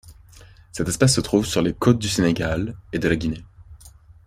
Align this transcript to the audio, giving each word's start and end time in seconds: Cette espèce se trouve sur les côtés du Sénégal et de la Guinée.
Cette 0.71 0.89
espèce 0.89 1.13
se 1.13 1.21
trouve 1.21 1.45
sur 1.45 1.61
les 1.61 1.75
côtés 1.75 1.99
du 1.99 2.09
Sénégal 2.09 2.75
et 2.91 2.97
de 2.97 3.07
la 3.07 3.15
Guinée. 3.15 3.45